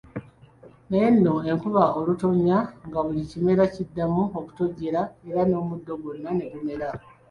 [0.89, 2.57] Naye nno enkuba olutonya
[2.87, 6.89] nga buli kimera kiddamu okutojjera era n'omuddo gwonna ne gumera.